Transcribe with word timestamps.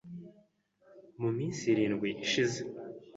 Mu 1.21 1.29
minsi 1.37 1.61
irindwi 1.73 2.09
ishize 2.25 2.59